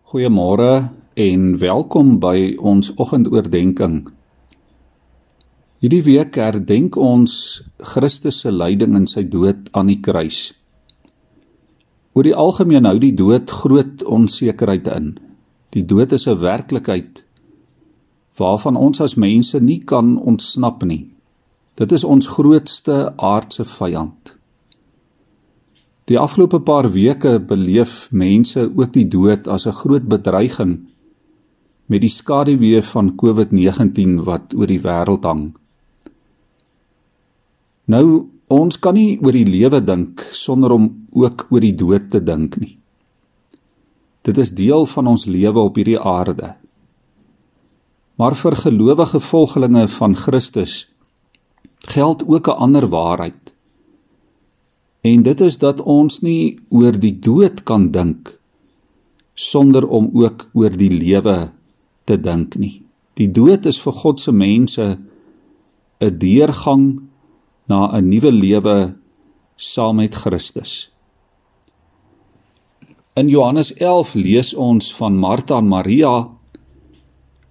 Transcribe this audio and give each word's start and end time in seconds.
Goeiemôre 0.00 0.88
en 1.14 1.58
welkom 1.58 2.14
by 2.20 2.54
ons 2.56 2.92
oggendoordenkings. 2.96 4.08
Hierdie 5.82 6.02
week 6.06 6.38
herdenk 6.40 6.96
ons 6.96 7.34
Christus 7.92 8.38
se 8.44 8.52
lyding 8.54 8.96
en 8.96 9.08
sy 9.10 9.24
dood 9.28 9.68
aan 9.76 9.90
die 9.90 9.98
kruis. 10.00 10.54
Oor 12.16 12.24
die 12.24 12.36
algemeen 12.36 12.88
hou 12.88 12.96
die 13.02 13.12
dood 13.18 13.52
groot 13.52 14.04
onsekerheid 14.04 14.88
in. 14.94 15.18
Die 15.76 15.84
dood 15.84 16.12
is 16.12 16.26
'n 16.26 16.40
werklikheid 16.40 17.24
waarvan 18.38 18.76
ons 18.76 19.00
as 19.00 19.14
mense 19.14 19.60
nie 19.60 19.80
kan 19.84 20.16
ontsnap 20.16 20.84
nie. 20.84 21.10
Dit 21.74 21.92
is 21.92 22.04
ons 22.04 22.26
grootste 22.26 23.12
aardse 23.16 23.64
vyand. 23.64 24.36
Die 26.10 26.18
afgelope 26.18 26.60
paar 26.66 26.88
weke 26.92 27.38
beleef 27.40 28.08
mense 28.10 28.66
ook 28.74 28.92
die 28.92 29.06
dood 29.08 29.48
as 29.48 29.66
'n 29.66 29.78
groot 29.82 30.08
bedreiging 30.08 30.80
met 31.86 32.00
die 32.00 32.10
skaduwee 32.10 32.82
van 32.82 33.14
COVID-19 33.16 34.24
wat 34.24 34.54
oor 34.54 34.66
die 34.66 34.80
wêreld 34.80 35.24
hang. 35.24 35.54
Nou 37.84 38.28
ons 38.52 38.78
kan 38.78 38.94
nie 38.94 39.18
oor 39.22 39.32
die 39.32 39.48
lewe 39.48 39.80
dink 39.80 40.26
sonder 40.30 40.72
om 40.72 41.06
ook 41.12 41.46
oor 41.50 41.60
die 41.60 41.74
dood 41.74 42.10
te 42.10 42.20
dink 42.20 42.56
nie. 42.60 42.78
Dit 44.22 44.38
is 44.38 44.54
deel 44.54 44.86
van 44.86 45.06
ons 45.06 45.26
lewe 45.26 45.60
op 45.60 45.78
hierdie 45.80 45.98
aarde. 45.98 46.54
Maar 48.20 48.36
vir 48.38 48.56
gelowige 48.56 49.20
volgelinge 49.20 49.88
van 49.88 50.14
Christus 50.14 50.74
geld 51.94 52.22
ook 52.28 52.46
'n 52.48 52.58
ander 52.64 52.86
waarheid. 52.88 53.41
En 55.02 55.22
dit 55.22 55.40
is 55.40 55.58
dat 55.58 55.80
ons 55.82 56.20
nie 56.22 56.58
oor 56.70 56.94
die 56.94 57.18
dood 57.18 57.64
kan 57.66 57.90
dink 57.90 58.36
sonder 59.34 59.86
om 59.88 60.10
ook 60.14 60.46
oor 60.54 60.70
die 60.70 60.92
lewe 60.92 61.50
te 62.06 62.18
dink 62.20 62.54
nie. 62.54 62.82
Die 63.18 63.26
dood 63.26 63.66
is 63.66 63.80
vir 63.82 63.92
God 63.92 64.20
se 64.20 64.32
mense 64.32 64.98
'n 66.00 66.18
deurgang 66.18 67.02
na 67.68 67.90
'n 67.90 68.08
nuwe 68.08 68.32
lewe 68.32 68.96
saam 69.56 69.96
met 69.96 70.14
Christus. 70.14 70.90
In 73.14 73.28
Johannes 73.28 73.72
11 73.74 74.14
lees 74.14 74.54
ons 74.54 74.94
van 74.94 75.18
Martha 75.18 75.58
en 75.58 75.68
Maria 75.68 76.28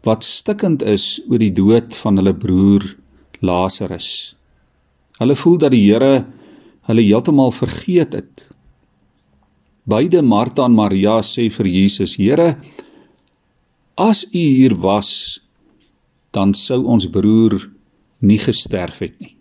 wat 0.04 0.24
stikkend 0.24 0.82
is 0.82 1.22
oor 1.30 1.38
die 1.38 1.54
dood 1.54 1.96
van 1.96 2.16
hulle 2.18 2.34
broer 2.34 2.98
Lazarus. 3.40 4.36
Hulle 5.18 5.36
voel 5.36 5.58
dat 5.58 5.72
die 5.72 5.92
Here 5.92 6.26
hulle 6.90 7.04
heeltemal 7.06 7.52
vergeet 7.52 8.14
het. 8.18 8.48
Beide 9.86 10.22
Martha 10.22 10.66
en 10.66 10.78
Maria 10.78 11.20
sê 11.22 11.50
vir 11.50 11.68
Jesus: 11.68 12.16
"Here, 12.16 12.58
as 13.98 14.26
U 14.34 14.38
hier 14.38 14.76
was, 14.76 15.42
dan 16.32 16.54
sou 16.54 16.86
ons 16.86 17.09
broer 17.09 17.70
nie 18.20 18.40
gesterf 18.40 19.00
het 19.00 19.20
nie." 19.20 19.36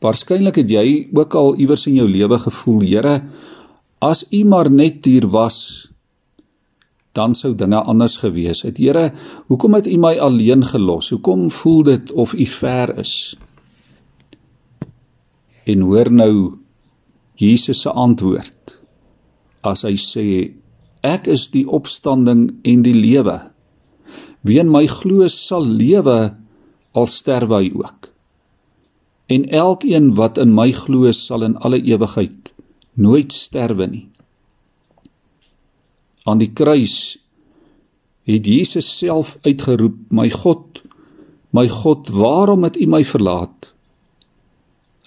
Waarskynlik 0.00 0.56
het 0.56 0.70
jy 0.70 1.08
ook 1.12 1.34
al 1.34 1.56
iewers 1.58 1.86
in 1.86 1.94
jou 1.94 2.08
lewe 2.08 2.38
gevoel, 2.38 2.80
Here, 2.80 3.22
as 3.98 4.24
U 4.30 4.44
maar 4.44 4.70
net 4.70 5.04
hier 5.04 5.26
was, 5.26 5.88
dan 7.12 7.34
sou 7.34 7.54
dinge 7.54 7.80
anders 7.82 8.16
gewees 8.22 8.62
het. 8.62 8.78
Here, 8.78 9.12
hoekom 9.50 9.74
het 9.74 9.86
U 9.86 9.96
my 9.98 10.14
alleen 10.22 10.62
gelos? 10.64 11.10
Hoekom 11.10 11.50
voel 11.50 11.82
dit 11.82 12.12
of 12.12 12.32
U 12.32 12.46
ver 12.46 12.98
is? 12.98 13.34
En 15.68 15.84
hoor 15.84 16.08
nou 16.12 16.34
Jesus 17.38 17.82
se 17.84 17.92
antwoord. 17.92 18.78
As 19.66 19.84
hy 19.86 19.94
sê 20.00 20.26
ek 21.06 21.28
is 21.30 21.48
die 21.52 21.66
opstanding 21.68 22.48
en 22.66 22.82
die 22.86 22.96
lewe. 22.96 23.36
Wie 24.42 24.58
in 24.62 24.70
my 24.72 24.86
glo 24.90 25.28
sal 25.30 25.66
lewe 25.66 26.18
al 26.96 27.06
sterwe 27.10 27.62
hy 27.62 27.70
ook. 27.76 28.08
En 29.28 29.44
elkeen 29.52 30.14
wat 30.16 30.40
in 30.40 30.54
my 30.56 30.70
glo 30.72 31.10
sal 31.12 31.44
in 31.46 31.58
alle 31.60 31.82
ewigheid 31.84 32.52
nooit 32.98 33.32
sterwe 33.32 33.86
nie. 33.86 34.06
Aan 36.24 36.40
die 36.40 36.50
kruis 36.52 37.18
het 38.28 38.48
Jesus 38.48 38.88
self 38.98 39.36
uitgeroep: 39.46 40.10
"My 40.10 40.28
God, 40.30 40.82
my 41.50 41.68
God, 41.68 42.08
waarom 42.08 42.64
het 42.64 42.80
U 42.80 42.86
my 42.86 43.04
verlaat?" 43.04 43.72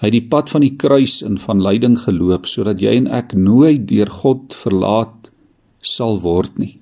Hy 0.01 0.09
het 0.09 0.15
die 0.17 0.27
pad 0.33 0.49
van 0.49 0.63
die 0.65 0.73
kruis 0.81 1.19
en 1.21 1.35
van 1.37 1.59
lyding 1.61 1.93
geloop 2.01 2.47
sodat 2.49 2.79
jy 2.81 2.95
en 3.03 3.07
ek 3.13 3.35
nooit 3.37 3.83
deur 3.85 4.09
God 4.09 4.55
verlaat 4.57 5.29
sal 5.85 6.17
word 6.23 6.57
nie. 6.57 6.79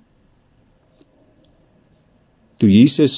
Toe 2.60 2.70
Jesus 2.72 3.16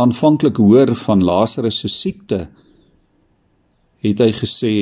aanvanklik 0.00 0.60
hoor 0.60 0.92
van 1.06 1.24
Lazarus 1.24 1.80
se 1.80 1.88
siekte, 1.88 2.48
het 4.04 4.20
hy 4.20 4.30
gesê: 4.36 4.74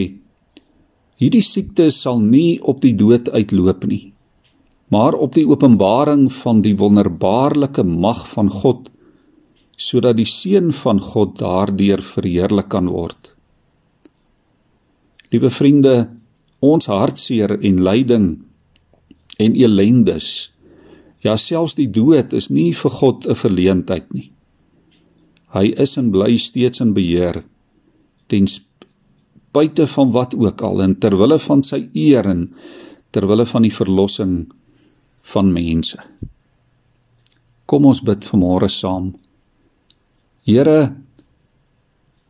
Hierdie 1.22 1.44
siekte 1.46 1.90
sal 1.94 2.18
nie 2.18 2.58
op 2.58 2.80
die 2.82 2.94
dood 2.98 3.30
uitloop 3.30 3.86
nie, 3.86 4.08
maar 4.90 5.14
op 5.14 5.36
die 5.38 5.46
openbaring 5.46 6.26
van 6.42 6.64
die 6.66 6.74
wonderbaarlike 6.78 7.84
mag 7.86 8.24
van 8.32 8.50
God, 8.50 8.90
sodat 9.78 10.18
die 10.18 10.26
seun 10.26 10.72
van 10.82 10.98
God 10.98 11.38
daardeur 11.38 12.02
verheerlik 12.02 12.70
kan 12.74 12.90
word. 12.90 13.31
Liewe 15.32 15.48
vriende, 15.50 16.10
ons 16.60 16.86
hartseer 16.86 17.54
en 17.56 17.78
lyding 17.82 18.26
en 19.40 19.54
elendes, 19.56 20.52
ja 21.24 21.38
selfs 21.40 21.78
die 21.78 21.88
dood 21.88 22.34
is 22.36 22.50
nie 22.50 22.72
vir 22.76 22.92
God 23.00 23.26
'n 23.26 23.34
verleentheid 23.34 24.12
nie. 24.12 24.30
Hy 25.54 25.72
is 25.76 25.96
en 25.96 26.10
bly 26.10 26.36
steeds 26.36 26.80
in 26.80 26.92
beheer 26.92 27.44
ten 28.26 28.46
spyte 28.46 29.86
van 29.86 30.12
wat 30.12 30.34
ook 30.34 30.62
al 30.62 30.82
en 30.82 30.98
ter 30.98 31.16
wille 31.16 31.38
van 31.38 31.62
sy 31.62 31.88
eer 31.92 32.26
en 32.26 32.54
ter 33.10 33.26
wille 33.28 33.46
van 33.46 33.62
die 33.62 33.74
verlossing 33.74 34.52
van 35.32 35.52
mense. 35.52 35.98
Kom 37.66 37.86
ons 37.86 38.00
bid 38.00 38.24
vanmôre 38.24 38.68
saam. 38.68 39.12
Here, 40.44 40.96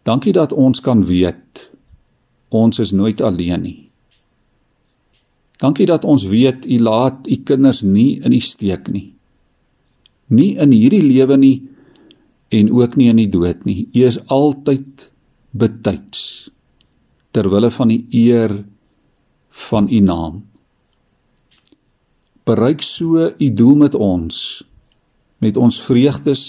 dankie 0.03 0.33
dat 0.33 0.53
ons 0.53 0.81
kan 0.81 1.05
weet 1.07 1.42
ons 2.53 2.79
is 2.79 2.93
nooit 2.93 3.21
alleen 3.21 3.63
nie. 3.65 3.79
Dankie 5.63 5.87
dat 5.87 6.05
ons 6.05 6.25
weet 6.27 6.67
u 6.67 6.79
laat 6.83 7.29
u 7.31 7.37
kinders 7.47 7.83
nie 7.87 8.19
in 8.21 8.35
die 8.35 8.43
steek 8.43 8.91
nie. 8.91 9.13
Nie 10.33 10.57
in 10.61 10.73
hierdie 10.75 11.05
lewe 11.05 11.37
nie 11.39 11.57
en 12.53 12.73
ook 12.73 12.97
nie 12.97 13.09
in 13.13 13.21
die 13.23 13.31
dood 13.31 13.65
nie. 13.65 13.87
U 13.95 14.05
is 14.05 14.19
altyd 14.27 15.09
betyds 15.53 16.51
ter 17.33 17.49
wille 17.53 17.71
van 17.71 17.93
die 17.93 18.03
eer 18.11 18.57
van 19.69 19.89
u 19.89 20.01
naam. 20.01 20.43
Bereik 22.45 22.83
so 22.83 23.31
u 23.31 23.49
doel 23.55 23.77
met 23.87 23.95
ons 23.95 24.65
met 25.43 25.57
ons 25.57 25.81
vreugdes 25.83 26.43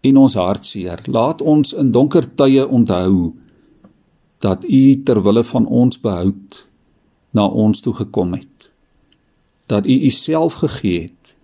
en 0.00 0.16
ons 0.16 0.34
hartseer. 0.34 1.02
Laat 1.06 1.42
ons 1.42 1.72
in 1.76 1.90
donker 1.92 2.24
tye 2.36 2.64
onthou 2.64 3.34
dat 4.46 4.64
u 4.64 5.02
ter 5.02 5.22
wille 5.22 5.44
van 5.44 5.66
ons 5.66 5.98
behoud 6.00 6.66
na 7.34 7.46
ons 7.46 7.80
toe 7.82 7.94
gekom 7.94 8.36
het. 8.38 8.70
Dat 9.66 9.86
u 9.86 9.94
u 10.06 10.10
self 10.10 10.62
gegee 10.62 11.00
het 11.08 11.34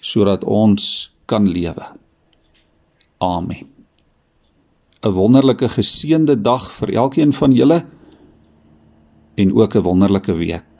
sodat 0.00 0.44
ons 0.44 0.84
kan 1.24 1.48
lewe. 1.48 1.86
Amen. 3.18 3.66
'n 5.02 5.14
Wonderlike 5.14 5.68
geseënde 5.68 6.40
dag 6.40 6.64
vir 6.72 6.94
elkeen 6.94 7.32
van 7.32 7.52
julle 7.52 7.86
en 9.34 9.54
ook 9.54 9.74
'n 9.74 9.82
wonderlike 9.82 10.32
week. 10.32 10.77